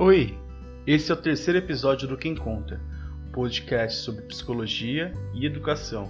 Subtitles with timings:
[0.00, 0.38] Oi,
[0.86, 2.80] esse é o terceiro episódio do Quem Conta,
[3.26, 6.08] um podcast sobre psicologia e educação,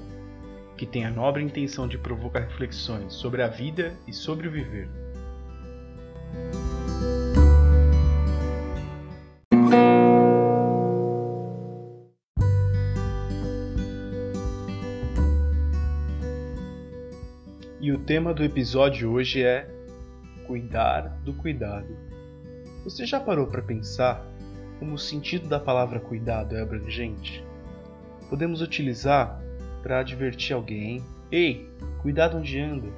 [0.77, 4.91] que tem a nobre intenção de provocar reflexões sobre a vida e sobre o viver.
[17.81, 19.67] E o tema do episódio hoje é
[20.47, 22.08] Cuidar do Cuidado.
[22.85, 24.25] Você já parou para pensar
[24.79, 27.45] como o sentido da palavra cuidado é abrangente?
[28.29, 29.41] Podemos utilizar
[29.83, 31.69] para advertir alguém: Ei,
[32.03, 32.89] cuidado onde anda!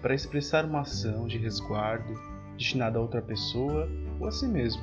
[0.00, 2.12] Para expressar uma ação de resguardo
[2.56, 4.82] destinada a outra pessoa ou a si mesmo.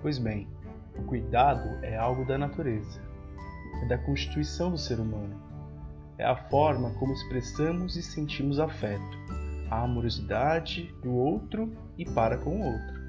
[0.00, 0.48] Pois bem,
[0.98, 3.00] o cuidado é algo da natureza,
[3.82, 5.40] é da constituição do ser humano.
[6.18, 9.18] É a forma como expressamos e sentimos afeto,
[9.70, 13.02] a amorosidade do outro e para com o outro.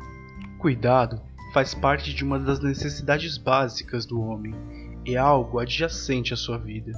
[0.63, 1.21] Cuidado
[1.53, 4.55] faz parte de uma das necessidades básicas do homem,
[5.05, 6.93] é algo adjacente à sua vida.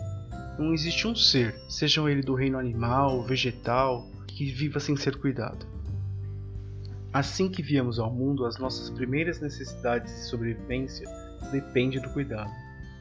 [0.60, 5.18] Não existe um ser, seja ele do reino animal ou vegetal, que viva sem ser
[5.18, 5.66] cuidado.
[7.12, 11.10] Assim que viemos ao mundo, as nossas primeiras necessidades de sobrevivência
[11.52, 12.52] dependem do cuidado,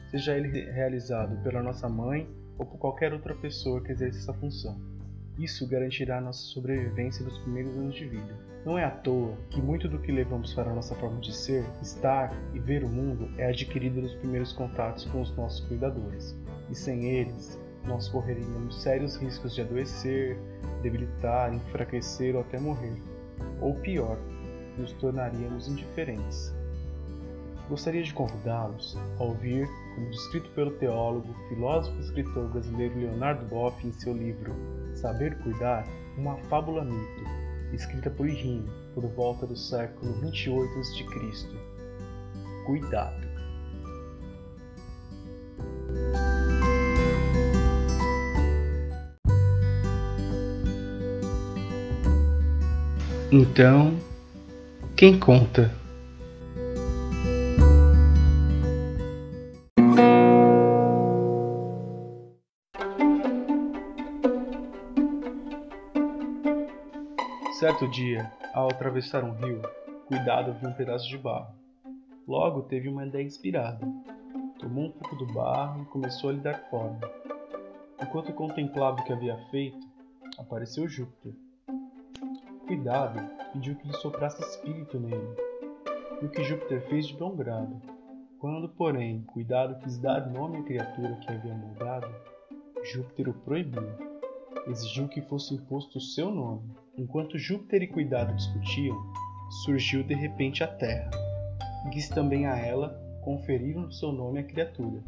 [0.09, 2.27] seja ele realizado pela nossa mãe
[2.57, 4.94] ou por qualquer outra pessoa que exerça essa função.
[5.37, 8.33] Isso garantirá nossa sobrevivência nos primeiros anos de vida.
[8.65, 11.65] Não é à toa que muito do que levamos para a nossa forma de ser,
[11.81, 16.33] estar e ver o mundo é adquirido nos primeiros contatos com os nossos cuidadores.
[16.69, 20.37] E sem eles, nós correríamos sérios riscos de adoecer,
[20.81, 22.95] debilitar, enfraquecer ou até morrer.
[23.59, 24.17] Ou pior,
[24.77, 26.53] nos tornaríamos indiferentes.
[27.67, 33.85] Gostaria de convidá-los a ouvir, como descrito pelo teólogo, filósofo e escritor brasileiro Leonardo Boff
[33.85, 34.55] em seu livro
[34.95, 35.85] Saber Cuidar,
[36.17, 37.23] uma fábula mito,
[37.73, 41.47] escrita por Rim por volta do século 28 a.C.
[42.65, 43.25] Cuidado.
[53.31, 53.99] Então,
[54.95, 55.84] quem conta?
[67.77, 69.61] Certo dia, ao atravessar um rio,
[70.07, 71.53] Cuidado viu um pedaço de barro.
[72.25, 73.85] Logo teve uma ideia inspirada.
[74.57, 77.01] Tomou um pouco do barro e começou a lhe dar forma.
[78.01, 79.85] Enquanto contemplava o que havia feito,
[80.37, 81.33] apareceu Júpiter.
[82.65, 83.19] Cuidado
[83.51, 85.35] pediu que lhe soprasse espírito nele,
[86.21, 87.81] e o que Júpiter fez de bom grado.
[88.39, 92.07] Quando, porém, Cuidado quis dar nome à criatura que havia moldado,
[92.85, 93.83] Júpiter o proibiu.
[94.65, 96.84] Exigiu que fosse imposto o seu nome.
[96.97, 98.95] Enquanto Júpiter e Cuidado discutiam,
[99.65, 101.11] surgiu de repente a Terra.
[101.91, 105.03] Quis também a ela conferir o seu nome à criatura,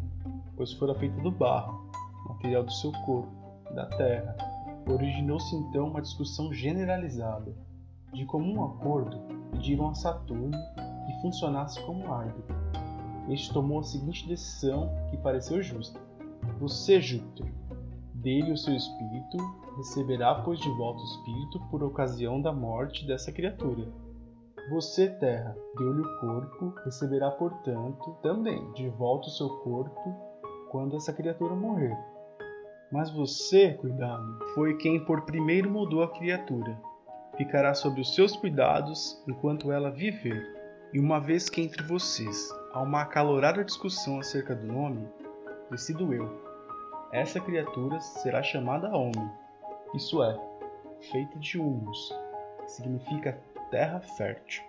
[0.57, 1.89] pois fora feita do barro,
[2.27, 3.31] material do seu corpo,
[3.73, 4.35] da terra.
[4.85, 7.55] Originou-se então uma discussão generalizada.
[8.13, 9.17] De comum acordo,
[9.51, 10.57] pediram a Saturno
[11.05, 12.55] que funcionasse como árbitro.
[13.29, 15.99] Este tomou a seguinte decisão que pareceu justa:
[16.59, 17.51] Você, Júpiter,
[18.27, 19.37] dele o seu espírito,
[19.77, 23.87] receberá pois de volta o espírito por ocasião da morte dessa criatura.
[24.69, 30.13] Você, terra, deu-lhe o corpo, receberá, portanto, também de volta o seu corpo
[30.69, 31.97] quando essa criatura morrer.
[32.91, 36.77] Mas você, cuidado, foi quem por primeiro mudou a criatura.
[37.37, 40.45] Ficará sob os seus cuidados enquanto ela viver.
[40.91, 45.07] E uma vez que entre vocês há uma acalorada discussão acerca do nome,
[45.71, 46.46] decido eu.
[47.11, 49.31] Essa criatura será chamada homem,
[49.95, 50.37] isso é,
[51.09, 52.13] feita de humus,
[52.59, 53.39] que significa
[53.71, 54.61] terra fértil.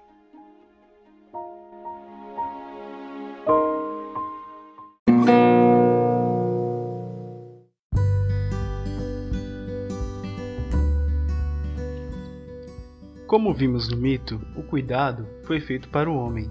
[13.26, 16.49] Como vimos no mito, o cuidado foi feito para o homem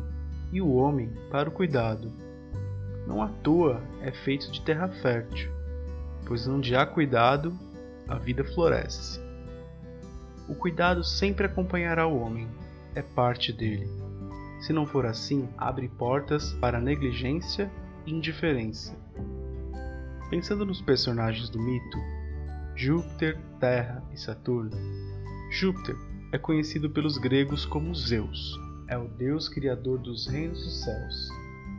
[0.51, 2.11] e o homem para o cuidado.
[3.07, 5.56] Não à toa é feito de terra fértil,
[6.27, 7.57] pois onde há cuidado,
[8.07, 9.19] a vida floresce.
[10.47, 12.47] O cuidado sempre acompanhará o homem,
[12.93, 13.89] é parte dele.
[14.59, 17.71] Se não for assim, abre portas para negligência
[18.05, 18.93] e indiferença.
[20.29, 21.97] Pensando nos personagens do mito,
[22.75, 24.75] Júpiter, Terra e Saturno,
[25.49, 25.95] Júpiter
[26.33, 28.53] é conhecido pelos gregos como Zeus.
[28.89, 31.29] É o deus criador dos reinos dos céus.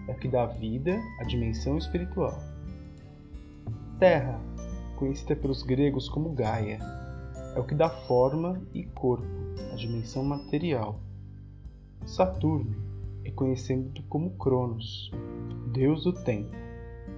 [0.08, 2.47] É o que dá vida à dimensão espiritual.
[3.98, 4.40] Terra,
[4.94, 6.78] conhecida pelos gregos como Gaia,
[7.56, 9.26] é o que dá forma e corpo
[9.72, 11.00] à dimensão material.
[12.06, 12.76] Saturno
[13.24, 15.10] é conhecido como Cronos,
[15.72, 16.54] deus do tempo,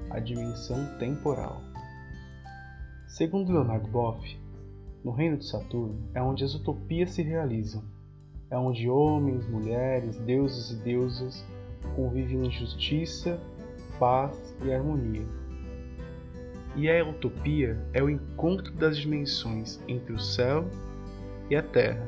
[0.08, 1.60] a dimensão temporal.
[3.08, 4.40] Segundo Leonardo Boff,
[5.04, 7.84] no reino de Saturno é onde as utopias se realizam.
[8.50, 11.44] É onde homens, mulheres, deuses e deusas
[11.94, 13.38] convivem em justiça,
[13.98, 15.39] paz e harmonia.
[16.76, 20.68] E a utopia é o encontro das dimensões entre o céu
[21.48, 22.06] e a terra.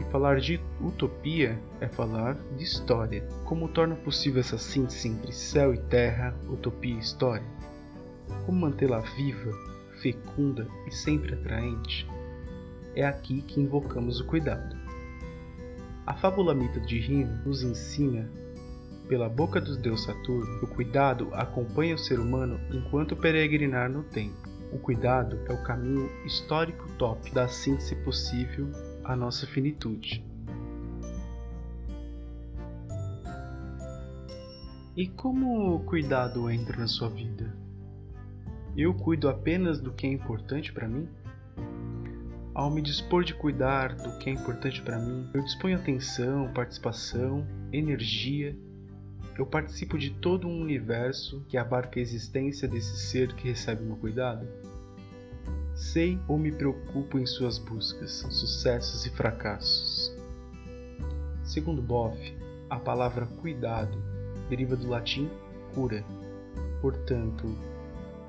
[0.00, 3.26] E falar de utopia é falar de história.
[3.44, 7.46] Como torna possível essa síntese entre céu e terra, utopia e história?
[8.46, 9.52] Como mantê-la viva
[10.00, 12.06] fecunda e sempre atraente,
[12.94, 14.76] é aqui que invocamos o cuidado.
[16.06, 18.28] A fábula mito de Rino nos ensina,
[19.08, 24.36] pela boca dos deus Saturno, o cuidado acompanha o ser humano enquanto peregrinar no tempo.
[24.72, 28.70] O cuidado é o caminho histórico top da síntese possível
[29.04, 30.24] à nossa finitude.
[34.96, 37.64] E como o cuidado entra na sua vida?
[38.76, 41.08] eu cuido apenas do que é importante para mim?
[42.52, 47.46] Ao me dispor de cuidar do que é importante para mim, eu disponho atenção, participação,
[47.72, 48.56] energia.
[49.36, 53.96] Eu participo de todo um universo que abarca a existência desse ser que recebe meu
[53.96, 54.46] cuidado?
[55.74, 60.14] Sei ou me preocupo em suas buscas, sucessos e fracassos?
[61.42, 62.16] Segundo Boff,
[62.70, 63.98] a palavra cuidado
[64.48, 65.28] deriva do latim
[65.74, 66.04] cura.
[66.80, 67.58] Portanto,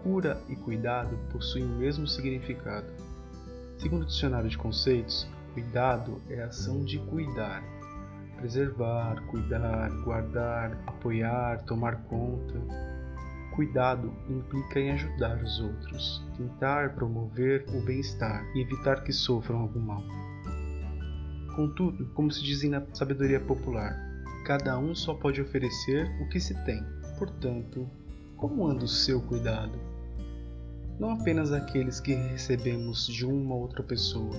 [0.01, 2.87] cura e cuidado possuem o mesmo significado.
[3.77, 7.63] Segundo o dicionário de conceitos, cuidado é a ação de cuidar,
[8.37, 12.59] preservar, cuidar, guardar, apoiar, tomar conta.
[13.55, 19.79] Cuidado implica em ajudar os outros, tentar promover o bem-estar e evitar que sofram algum
[19.79, 20.03] mal.
[21.55, 23.95] Contudo, como se diz na sabedoria popular,
[24.45, 26.83] cada um só pode oferecer o que se tem.
[27.17, 27.89] Portanto,
[28.35, 29.79] como anda o seu cuidado?
[30.99, 34.35] não apenas aqueles que recebemos de uma outra pessoa,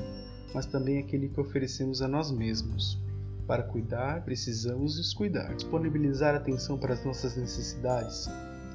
[0.54, 2.98] mas também aquele que oferecemos a nós mesmos.
[3.46, 5.54] Para cuidar, precisamos nos cuidar.
[5.54, 8.28] Disponibilizar atenção para as nossas necessidades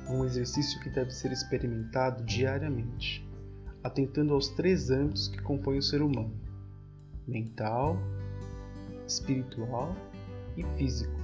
[0.08, 3.28] é um exercício que deve ser experimentado diariamente,
[3.84, 6.34] atentando aos três âmbitos que compõem o ser humano:
[7.28, 7.98] mental,
[9.06, 9.94] espiritual
[10.56, 11.20] e físico.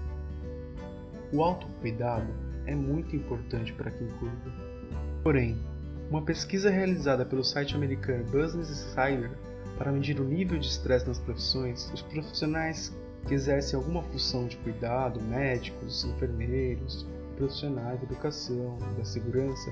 [1.31, 2.27] O autocuidado
[2.65, 4.53] é muito importante para quem cuida.
[5.23, 5.57] Porém,
[6.09, 9.31] uma pesquisa realizada pelo site americano Business Insider
[9.77, 12.93] para medir o nível de estresse nas profissões, os profissionais
[13.25, 17.05] que exercem alguma função de cuidado, médicos, enfermeiros,
[17.35, 19.71] profissionais da educação, da segurança,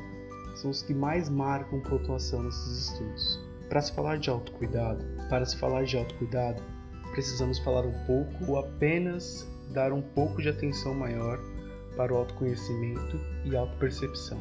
[0.56, 3.40] são os que mais marcam pontuação nesses estudos.
[3.70, 6.62] Para se falar de autocuidado, para se falar de autocuidado,
[7.12, 11.40] precisamos falar um pouco ou apenas dar um pouco de atenção maior
[11.96, 14.40] para o autoconhecimento e autopercepção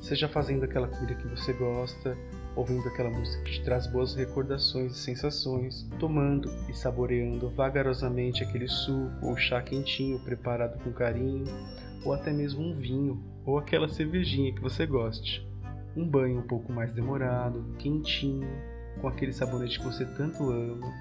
[0.00, 2.16] seja fazendo aquela comida que você gosta,
[2.56, 8.68] ouvindo aquela música que te traz boas recordações e sensações, tomando e saboreando vagarosamente aquele
[8.68, 11.44] suco ou chá quentinho preparado com carinho,
[12.04, 15.46] ou até mesmo um vinho ou aquela cervejinha que você goste.
[15.96, 18.48] Um banho um pouco mais demorado, quentinho,
[19.00, 20.92] com aquele sabonete que você tanto ama,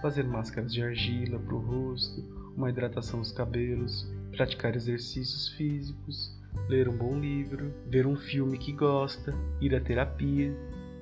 [0.00, 2.22] fazer máscaras de argila para o rosto,
[2.56, 6.36] uma hidratação nos cabelos, praticar exercícios físicos,
[6.68, 10.54] ler um bom livro, ver um filme que gosta, ir à terapia,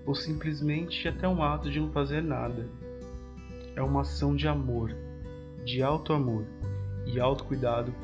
[0.07, 2.69] ou simplesmente até um ato de não fazer nada.
[3.77, 4.95] É uma ação de amor,
[5.65, 6.45] de alto amor
[7.07, 7.95] e autocuidado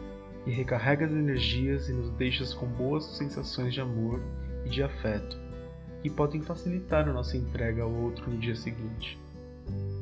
[0.45, 4.23] que recarrega as energias e nos deixa com boas sensações de amor
[4.65, 5.37] e de afeto,
[6.03, 9.19] que podem facilitar a nossa entrega ao outro no dia seguinte.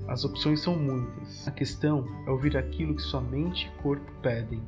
[0.07, 1.49] As opções são muitas.
[1.49, 4.61] A questão é ouvir aquilo que sua mente e corpo pedem.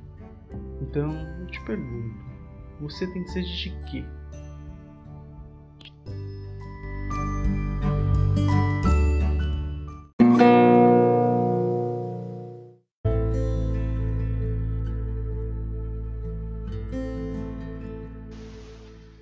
[0.80, 2.16] Então, eu te pergunto:
[2.80, 4.04] você tem sede de quê?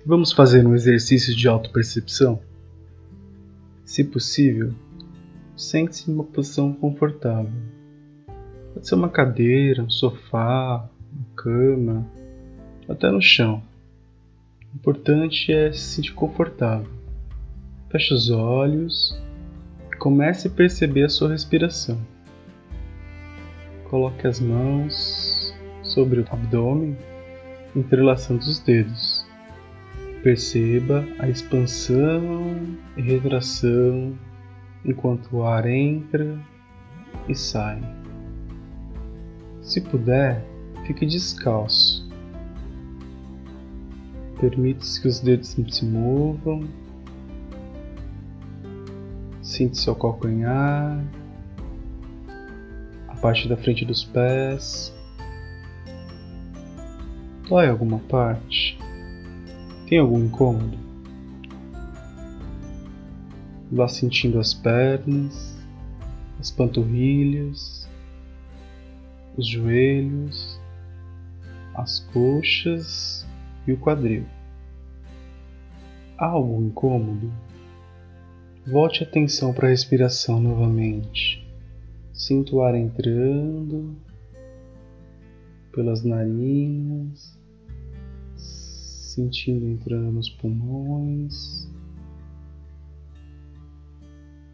[0.07, 2.39] Vamos fazer um exercício de autopercepção?
[3.83, 4.71] Se possível,
[5.57, 7.51] sente-se em uma posição confortável.
[8.71, 12.07] Pode ser uma cadeira, um sofá, uma cama,
[12.87, 13.63] até no chão.
[14.71, 16.91] O importante é se sentir confortável.
[17.89, 19.19] Feche os olhos
[19.91, 21.99] e comece a perceber a sua respiração.
[23.89, 26.95] Coloque as mãos sobre o abdômen,
[27.75, 29.14] entrelaçando os dedos.
[30.25, 32.57] Perceba a expansão
[32.97, 34.17] e retração
[34.83, 36.39] enquanto o ar entra
[37.29, 37.79] e sai.
[39.61, 40.43] Se puder,
[40.85, 42.07] Fique descalço.
[44.39, 46.67] Permite que os dedos se movam.
[49.41, 51.03] Sinta seu calcanhar,
[53.07, 54.93] a parte da frente dos pés.
[57.49, 58.74] Dói alguma parte?
[59.87, 60.77] Tem algum incômodo?
[63.71, 65.55] Vá sentindo as pernas,
[66.39, 67.87] as panturrilhas,
[69.37, 70.59] os joelhos,
[71.75, 73.27] as coxas
[73.67, 74.25] e o quadril.
[76.17, 77.31] Há algum incômodo?
[78.65, 81.45] Volte a atenção para a respiração novamente.
[82.11, 83.95] Sinta o ar entrando
[85.71, 87.37] pelas narinas,
[89.15, 91.71] sentindo entrando nos pulmões,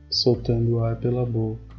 [0.08, 1.76] soltando o ar pela boca.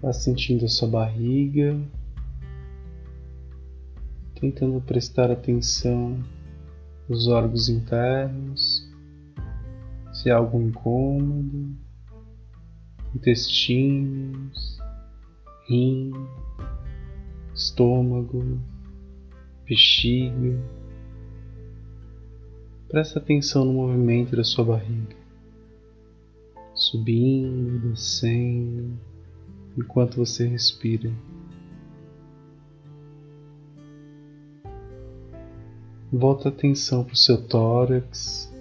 [0.00, 1.78] Vá sentindo a sua barriga,
[4.40, 6.18] tentando prestar atenção
[7.06, 8.90] nos órgãos internos,
[10.14, 11.76] se há algum incômodo,
[13.14, 14.78] intestinos,
[15.68, 16.10] rim,
[17.54, 18.58] estômago,
[19.70, 20.60] bexiga.
[22.88, 25.14] Presta atenção no movimento da sua barriga,
[26.74, 28.98] subindo, descendo,
[29.78, 31.08] enquanto você respira.
[36.12, 38.52] Volta a atenção para o seu tórax,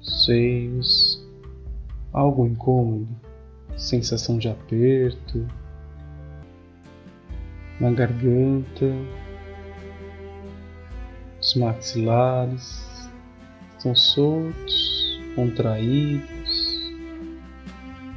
[0.00, 1.22] seios,
[2.10, 3.14] algo incômodo,
[3.76, 5.46] sensação de aperto
[7.80, 8.86] na garganta,
[11.40, 13.10] os maxilares
[13.76, 16.92] estão soltos, contraídos,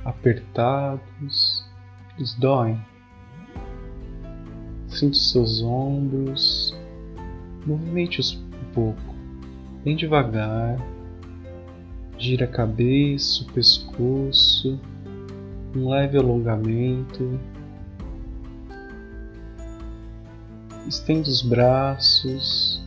[0.03, 1.65] apertados,
[2.17, 2.79] eles doem.
[4.88, 6.77] Sinta seus ombros,
[7.65, 9.15] movimente-os um pouco,
[9.83, 10.77] bem devagar.
[12.17, 14.79] Gira a cabeça, o pescoço,
[15.75, 17.39] um leve alongamento.
[20.88, 22.80] Estenda os braços,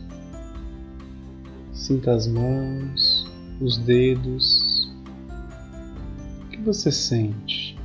[1.73, 3.29] sinta as mãos,
[3.59, 4.89] os dedos.
[6.41, 7.77] O que você sente?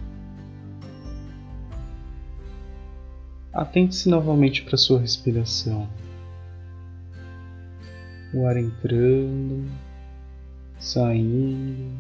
[3.52, 5.88] Atente-se novamente para sua respiração.
[8.32, 9.68] O ar entrando,
[10.78, 11.92] saindo,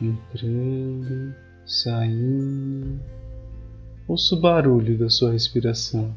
[0.00, 1.34] entrando,
[1.66, 3.00] saindo.
[4.08, 6.16] Ouça o barulho da sua respiração.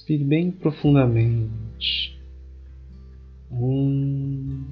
[0.00, 2.18] Respire bem profundamente.
[3.50, 4.64] Um,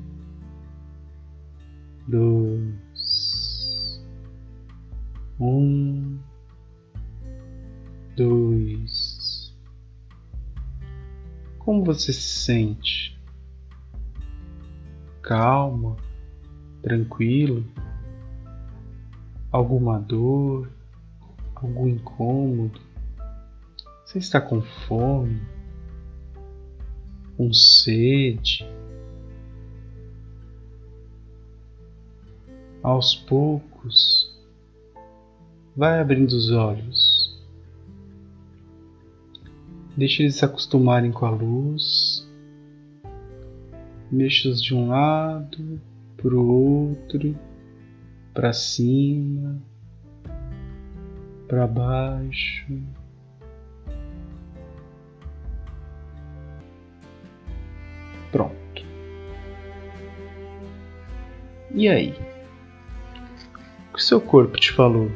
[2.08, 4.02] dois.
[5.38, 6.18] Um,
[8.16, 9.54] dois.
[11.58, 13.20] Como você se sente?
[15.20, 15.94] Calma,
[16.80, 17.66] tranquilo?
[19.52, 20.72] Alguma dor?
[21.54, 22.87] Algum incômodo?
[24.18, 25.40] Está com fome?
[27.36, 28.68] Com sede?
[32.82, 34.28] Aos poucos,
[35.78, 37.40] Vai abrindo os olhos.
[39.96, 42.28] Deixe eles se acostumarem com a luz.
[44.10, 45.80] Mexa-os de um lado
[46.16, 47.38] para o outro,
[48.34, 49.62] para cima,
[51.46, 52.66] para baixo.
[58.32, 58.84] Pronto.
[61.70, 62.14] E aí?
[63.90, 65.10] O que seu corpo te falou?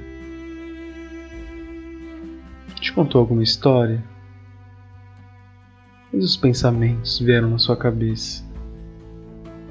[2.80, 4.04] Te contou alguma história?
[6.10, 8.44] Quais os pensamentos vieram na sua cabeça?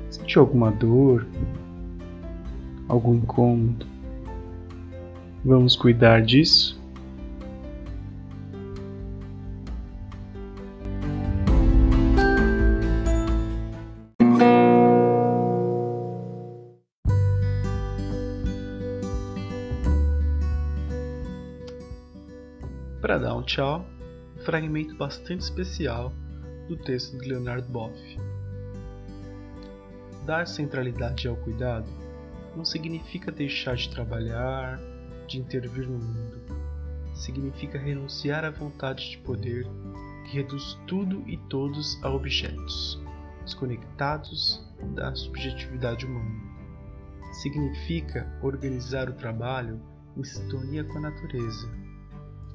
[0.09, 1.27] Sentiu alguma dor?
[2.87, 3.85] Algum incômodo?
[5.45, 6.80] Vamos cuidar disso?
[23.11, 23.85] Para dar um tchau,
[24.37, 26.13] um fragmento bastante especial
[26.69, 27.93] do texto de Leonard Boff.
[30.25, 31.91] Dar centralidade ao cuidado
[32.55, 34.79] não significa deixar de trabalhar,
[35.27, 36.41] de intervir no mundo.
[37.13, 39.67] Significa renunciar à vontade de poder
[40.23, 42.97] que reduz tudo e todos a objetos,
[43.43, 44.65] desconectados
[44.95, 46.39] da subjetividade humana.
[47.41, 49.81] Significa organizar o trabalho
[50.15, 51.80] em sintonia com a natureza,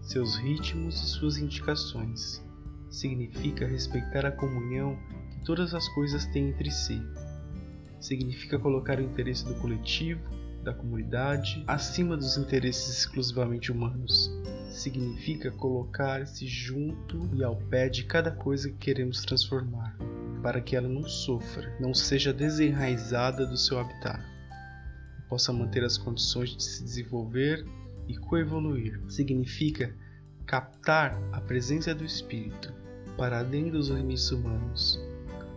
[0.06, 2.42] seus ritmos e suas indicações.
[2.88, 4.96] Significa respeitar a comunhão
[5.30, 7.02] que todas as coisas têm entre si.
[8.00, 10.20] Significa colocar o interesse do coletivo,
[10.62, 14.30] da comunidade, acima dos interesses exclusivamente humanos.
[14.70, 19.96] Significa colocar-se junto e ao pé de cada coisa que queremos transformar,
[20.42, 24.22] para que ela não sofra, não seja desenraizada do seu habitat,
[25.28, 27.64] possa manter as condições de se desenvolver
[28.08, 29.00] e coevoluir.
[29.08, 29.94] Significa
[30.46, 32.72] captar a presença do espírito
[33.16, 35.00] para além dos limites humanos,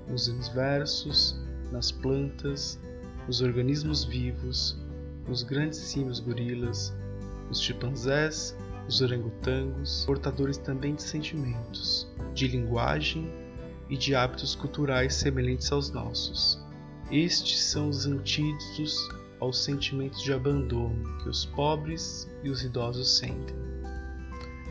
[0.08, 1.40] nos universos,
[1.72, 2.80] nas plantas,
[3.28, 4.78] nos organismos vivos,
[5.28, 6.94] nos grandes símios gorilas,
[7.50, 8.56] os chimpanzés,
[8.88, 13.30] os orangotangos, portadores também de sentimentos, de linguagem
[13.90, 16.64] e de hábitos culturais semelhantes aos nossos.
[17.12, 19.08] Estes são os antídotos
[19.40, 23.56] aos sentimentos de abandono que os pobres e os idosos sentem.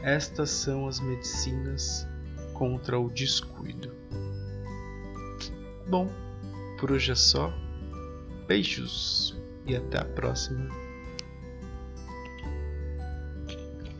[0.02, 2.06] Estas são as medicinas
[2.54, 3.94] contra o descuido.
[5.88, 6.08] Bom,
[6.78, 7.52] por hoje é só.
[8.46, 10.68] Beijos e até a próxima.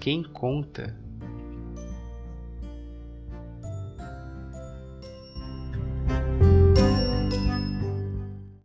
[0.01, 0.97] Quem conta